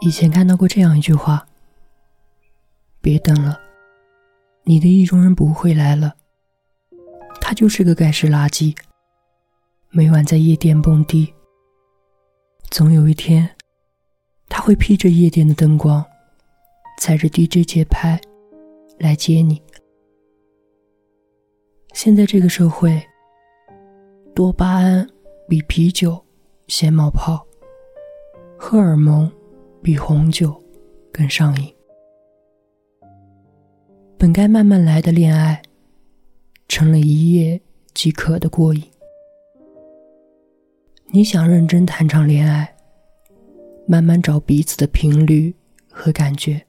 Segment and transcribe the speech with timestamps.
[0.00, 1.46] 以前看到过这样一句话
[3.00, 3.58] ：“别等了，
[4.64, 6.14] 你的意中人不会来了。
[7.40, 8.76] 他就是个盖世垃圾，
[9.90, 11.32] 每晚在夜店蹦迪。
[12.70, 13.56] 总有一天，
[14.48, 16.04] 他会披着夜店的灯光，
[16.98, 18.20] 踩着 DJ 节拍
[18.98, 19.62] 来接你。”
[21.94, 23.00] 现在这个社会，
[24.34, 25.08] 多巴胺
[25.48, 26.22] 比啤酒
[26.66, 27.46] 先冒泡，
[28.58, 29.30] 荷尔蒙
[29.84, 30.50] 比红酒
[31.12, 31.70] 更上瘾。
[34.16, 35.60] 本该慢慢来的恋爱，
[36.68, 37.60] 成了一夜
[37.92, 38.82] 即可的过瘾。
[41.08, 42.74] 你想认真谈场恋爱，
[43.86, 45.54] 慢慢找彼此的频率
[45.90, 46.64] 和感觉，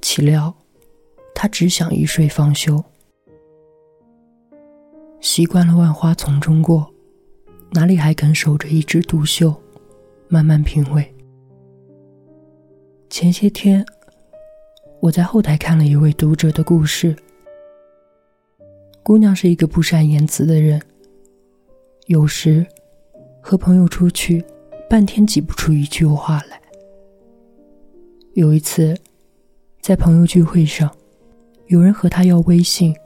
[0.00, 0.56] 岂料
[1.34, 2.82] 他只想一睡方休。
[5.20, 6.90] 习惯了万花丛中过，
[7.72, 9.54] 哪里还肯守着一枝独秀，
[10.26, 11.14] 慢慢品味？
[13.20, 13.84] 前些天，
[14.98, 17.14] 我在后台看了一位读者的故事。
[19.02, 20.80] 姑娘是一个不善言辞的人，
[22.06, 22.66] 有时
[23.42, 24.42] 和朋友出去，
[24.88, 26.58] 半天挤不出一句话来。
[28.32, 28.96] 有一次，
[29.82, 30.90] 在朋友聚会上，
[31.66, 32.96] 有人和她要微信。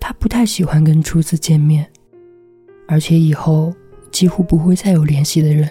[0.00, 1.86] 他不太喜欢跟初次见面，
[2.88, 3.74] 而且以后
[4.10, 5.68] 几乎不会再有联系的人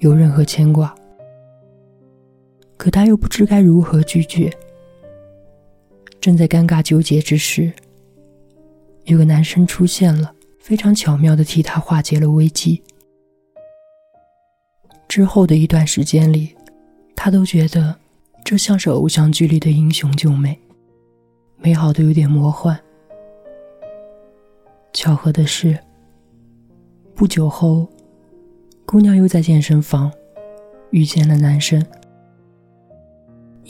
[0.00, 0.92] 有任何牵挂。
[2.80, 4.50] 可他又不知该如何拒绝。
[6.18, 7.70] 正在尴尬纠结之时，
[9.04, 12.82] 有个男生出现了，非常巧妙的替他化解了危机。
[15.06, 16.56] 之后的一段时间里，
[17.14, 17.94] 他都觉得
[18.42, 20.58] 这像是偶像剧里的英雄救美，
[21.58, 22.80] 美好的有点魔幻。
[24.94, 25.78] 巧合的是，
[27.14, 27.86] 不久后，
[28.86, 30.10] 姑娘又在健身房
[30.92, 31.84] 遇见了男生。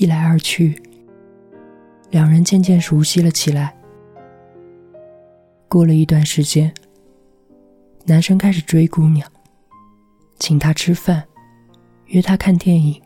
[0.00, 0.80] 一来二去，
[2.08, 3.76] 两人渐渐熟悉了起来。
[5.68, 6.72] 过了一段时间，
[8.06, 9.30] 男生开始追姑娘，
[10.38, 11.22] 请她吃饭，
[12.06, 12.98] 约她看电影，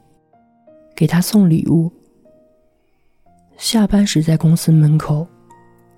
[0.94, 1.90] 给她送礼物。
[3.56, 5.26] 下班时在公司门口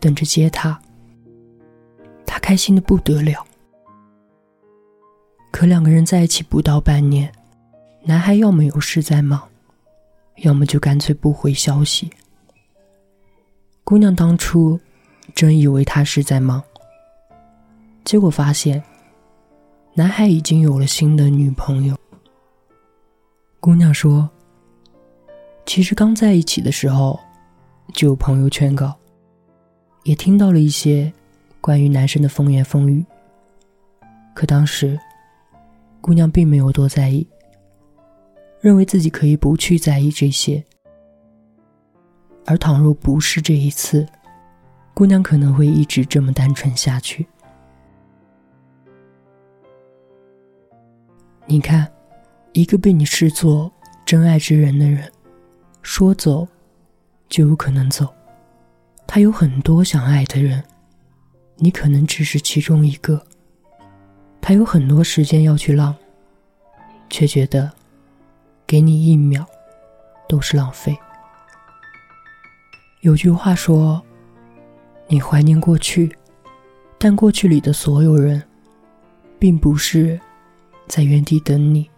[0.00, 0.80] 等着接她。
[2.24, 3.46] 她开心的不得了，
[5.52, 7.30] 可两个人在一起不到半年，
[8.02, 9.46] 男孩要么有事在忙，
[10.38, 12.10] 要么就干脆不回消息。
[13.84, 14.78] 姑娘当初
[15.34, 16.62] 真以为他是在忙，
[18.04, 18.82] 结果发现
[19.94, 21.96] 男孩已经有了新的女朋友。
[23.60, 24.28] 姑娘说
[25.66, 27.18] ：“其实刚在一起的时候，
[27.92, 28.94] 就有朋友劝告，
[30.04, 31.12] 也听到了一些。”
[31.58, 33.04] 关于男生的风言风语，
[34.34, 34.96] 可当时
[36.00, 37.26] 姑娘并没有多在意，
[38.66, 40.64] 认为自己可以不去在意这些。
[42.46, 44.04] 而倘若不是这一次，
[44.92, 47.24] 姑娘可能会一直这么单纯下去。
[51.46, 51.86] 你看，
[52.54, 53.72] 一个被你视作
[54.04, 55.12] 真爱之人的人，
[55.80, 56.44] 说走
[57.28, 58.12] 就有可能走，
[59.06, 60.60] 他有很多想爱的人。
[61.54, 63.24] 你可能只是其中一个，
[64.40, 65.94] 他有很多时间要去浪，
[67.08, 67.72] 却觉得
[68.66, 69.46] 给你一秒
[70.28, 70.98] 都是浪费。
[73.02, 74.02] 有句话说
[75.06, 76.14] ：“你怀念过去，
[76.98, 78.42] 但过去里的所有人，
[79.38, 80.20] 并不是
[80.88, 81.88] 在原地等你。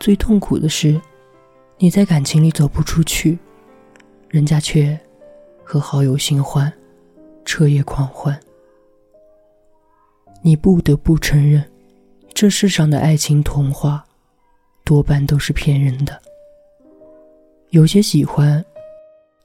[0.00, 1.00] 最痛苦的是，
[1.78, 3.38] 你在感情里走不出去，
[4.28, 4.98] 人家却
[5.62, 6.72] 和好友新欢。”
[7.48, 8.40] 彻夜狂欢，
[10.42, 11.64] 你不得不承认，
[12.34, 14.04] 这世上的爱情童话，
[14.86, 16.22] 多半都是骗人的。
[17.70, 18.64] 有些喜欢，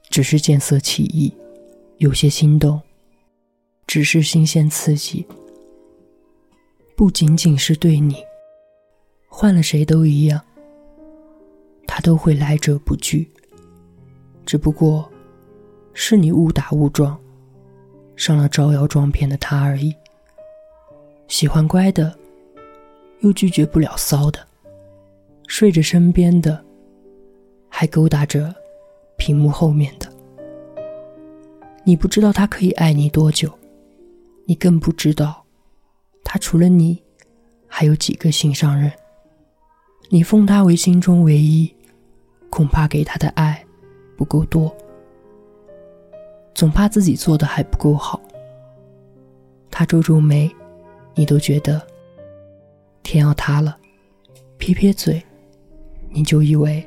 [0.08, 1.34] 只是见色起意；
[1.98, 2.80] 有些心动，
[3.88, 5.26] 只是新鲜刺激。
[6.94, 8.14] 不仅仅是对你，
[9.26, 10.40] 换了谁都一样，
[11.88, 13.28] 他都会来者不拒。
[14.46, 15.10] 只不过，
[15.92, 17.18] 是你误打误撞。
[18.14, 19.92] 上了招摇撞骗的他而已。
[21.26, 22.16] 喜欢乖的，
[23.22, 24.38] 又拒绝不了骚的；
[25.52, 26.64] 睡着身边的，
[27.68, 28.54] 还勾搭着
[29.18, 30.10] 屏幕后面的。
[31.84, 33.52] 你不知道他可以爱你多久，
[34.46, 35.44] 你更不知道，
[36.24, 37.02] 他除了你，
[37.68, 38.90] 还有几个心上人。
[40.08, 41.70] 你奉他为心中唯一，
[42.48, 43.62] 恐怕给他的爱
[44.16, 44.74] 不够多。
[46.54, 48.18] 总怕自己做的还不够好。
[49.70, 50.50] 他皱皱眉，
[51.14, 51.86] 你都觉得
[53.02, 53.76] 天要塌了，
[54.56, 55.22] 撇撇嘴，
[56.12, 56.86] 你就以为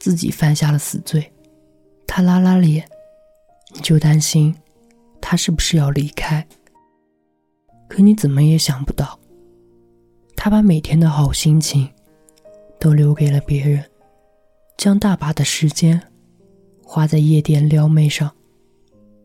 [0.00, 1.22] 自己犯下了死罪；
[2.06, 2.88] 他拉拉脸，
[3.74, 4.54] 你就担心
[5.20, 6.46] 他是不是要离开。
[7.88, 9.18] 可你怎么也想不到，
[10.34, 11.88] 他把每天的好心情
[12.80, 13.84] 都留给了别人，
[14.78, 16.00] 将大把的时间
[16.82, 18.32] 花在夜店撩妹上。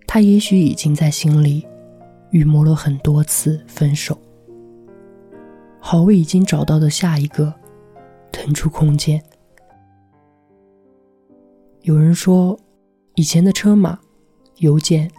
[0.05, 1.65] 他也许已经在心里
[2.31, 4.17] 预谋了很多次分手，
[5.79, 7.53] 好为已经找到的下一个
[8.37, 9.21] 腾出空间。
[11.81, 12.57] 有人说，
[13.15, 13.99] 以前的车马、
[14.57, 15.09] 邮件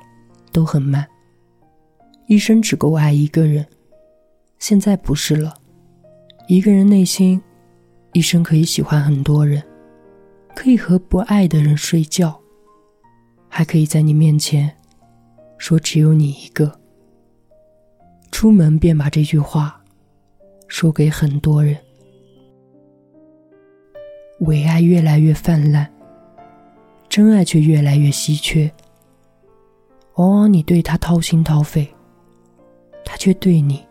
[0.53, 1.05] 都很慢，
[2.29, 3.67] 一生只够爱一个人。
[4.61, 5.53] 现在不是了，
[6.47, 7.43] 一个人内心
[8.13, 9.61] 一生可以喜欢很多人，
[10.55, 12.41] 可以和不爱的人睡觉，
[13.49, 14.73] 还可以在你面前。
[15.57, 16.81] 说只有你一个，
[18.31, 19.83] 出门便把这句话
[20.69, 21.77] 说给很多人。
[24.41, 25.87] 伪爱越来越泛滥，
[27.09, 28.71] 真爱却越来越稀缺。
[30.15, 31.89] 往往你对他掏心掏肺，
[33.05, 33.85] 他却对你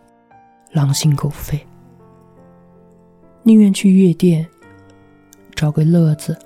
[0.72, 1.58] 狼心狗肺。
[3.42, 4.46] 宁愿去夜店
[5.54, 6.38] 找个乐子，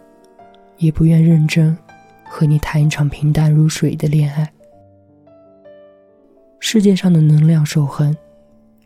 [0.78, 1.76] 也不愿认真
[2.24, 4.52] 和你谈一场平淡如水的恋爱。
[6.58, 8.16] 世界上的能量守恒，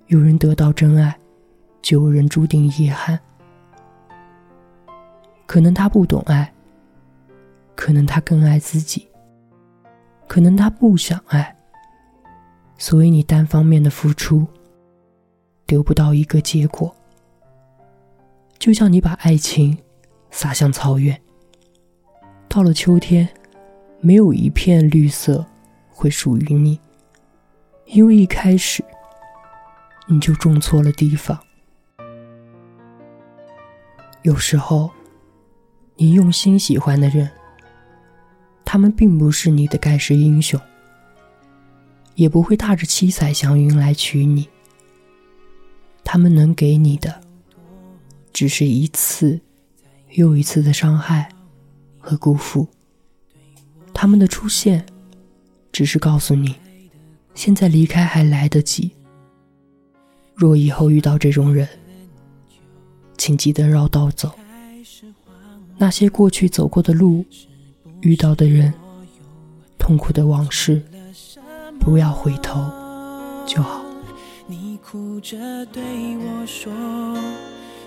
[0.09, 1.15] 有人得到真爱，
[1.83, 3.19] 就有人注定遗憾。
[5.47, 6.53] 可能他不懂爱，
[7.75, 9.09] 可能他更爱自己，
[10.27, 11.57] 可能他不想爱，
[12.77, 14.47] 所以你单方面的付出，
[15.65, 16.95] 得不到一个结果。
[18.59, 19.79] 就像你把爱情
[20.31, 21.19] 撒向草原，
[22.49, 23.29] 到了秋天，
[24.01, 25.47] 没有一片绿色
[25.89, 26.79] 会属于你。
[27.87, 28.85] 因为一开始
[30.09, 31.39] 你就种错了地方。
[34.23, 34.91] 有时候，
[35.97, 37.31] 你用心喜欢的人，
[38.65, 40.61] 他们并不是你的盖世英雄，
[42.15, 44.47] 也不会踏着七彩祥云来娶你。
[46.05, 47.23] 他们能给你的，
[48.33, 49.41] 只是一次
[50.11, 51.31] 又一次的伤害
[51.99, 52.69] 和辜负。
[53.95, 54.85] 他们的出现，
[55.73, 56.55] 只是告诉你。
[57.35, 58.91] 现在离开还来得及。
[60.35, 61.67] 若以后遇到这种人，
[63.17, 64.31] 请记得绕道走。
[65.79, 67.25] 那些过去走过的路，
[68.01, 68.73] 遇到的人，
[69.79, 70.83] 痛苦的往事，
[71.79, 72.61] 不要回头
[73.47, 73.85] 就好。
[74.47, 75.37] 你哭着
[75.67, 75.83] 对
[76.17, 76.73] 我说，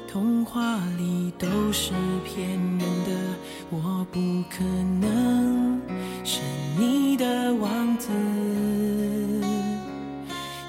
[0.08, 1.94] 童话里都是
[2.24, 3.12] 骗人的，
[3.72, 4.20] 我不
[4.50, 4.64] 可
[5.02, 5.82] 能
[6.24, 6.42] 是
[6.78, 8.10] 你的王子。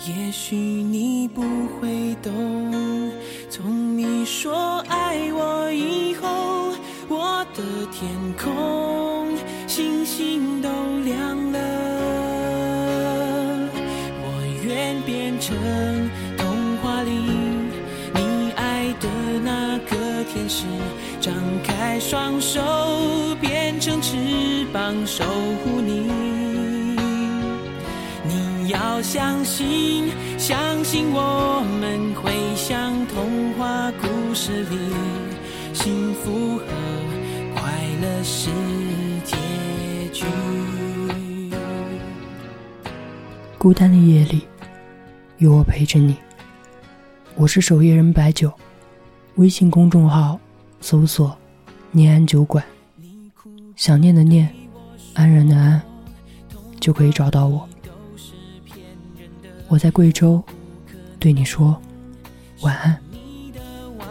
[0.08, 3.12] 也许你不会懂，
[3.50, 6.72] 从你说爱我以后，
[7.12, 8.08] 我的天
[8.40, 9.36] 空
[9.66, 10.68] 星星都
[11.04, 11.58] 亮了。
[14.22, 14.26] 我
[14.64, 15.56] 愿变成
[16.38, 17.10] 童话里
[18.14, 19.08] 你爱的
[19.42, 20.64] 那个天使，
[21.20, 21.34] 张
[21.64, 22.60] 开双手
[23.40, 24.16] 变成翅
[24.72, 26.12] 膀守护你。
[28.22, 34.78] 你要相信，相信我们会像童话故事里，
[35.72, 36.64] 幸福和
[38.22, 38.50] 是
[39.24, 39.36] 结
[40.12, 40.24] 局。
[43.58, 44.42] 孤单的夜里，
[45.38, 46.16] 有我陪着你。
[47.36, 48.52] 我是守夜人白酒，
[49.36, 50.38] 微信公众号
[50.80, 51.36] 搜索
[51.92, 52.62] “念安酒馆”，
[53.76, 54.52] 想念的念，
[55.14, 55.80] 安然的安，
[56.78, 57.68] 就可以找到我。
[59.68, 60.42] 我在贵州，
[61.18, 61.80] 对你说
[62.60, 63.00] 晚安，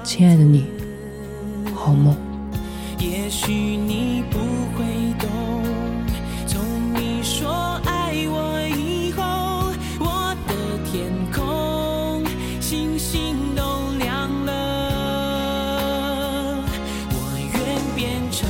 [0.03, 0.65] 亲爱的你，
[1.75, 2.28] 好梦。
[3.00, 4.38] 也许你不
[4.75, 4.84] 会
[5.18, 5.29] 懂，
[6.46, 6.62] 从
[6.94, 10.53] 你说爱我以后，我的
[10.91, 12.24] 天空
[12.60, 14.51] 星星都亮了。
[17.12, 17.15] 我
[17.53, 17.58] 愿
[17.96, 18.50] 变成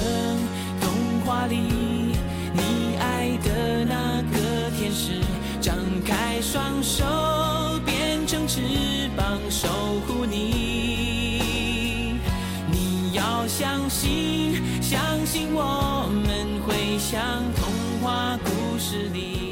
[0.82, 0.90] 童
[1.24, 1.56] 话里
[2.54, 5.22] 你爱的那个天使。
[5.62, 7.06] 张开双手，
[7.86, 8.62] 变成翅
[9.16, 9.68] 膀守
[10.08, 11.19] 护你。
[13.50, 17.20] 相信，相信我们会像
[17.56, 19.49] 童话故事里。